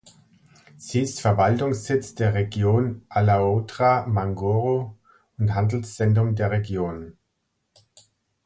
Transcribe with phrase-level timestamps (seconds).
[0.77, 4.97] Sie ist Verwaltungssitz der Region Alaotra-Mangoro
[5.37, 7.19] und Handelszentrum der Region.